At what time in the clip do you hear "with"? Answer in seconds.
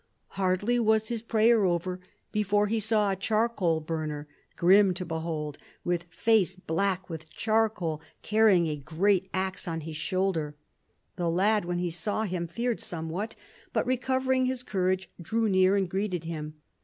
5.83-6.05, 7.07-7.29